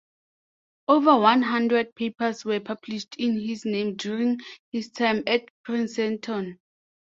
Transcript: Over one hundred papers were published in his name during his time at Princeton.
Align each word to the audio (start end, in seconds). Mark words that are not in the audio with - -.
Over 0.87 1.15
one 1.19 1.43
hundred 1.43 1.93
papers 1.93 2.43
were 2.43 2.59
published 2.59 3.17
in 3.19 3.39
his 3.39 3.65
name 3.65 3.97
during 3.97 4.39
his 4.71 4.89
time 4.89 5.21
at 5.27 5.43
Princeton. 5.63 6.59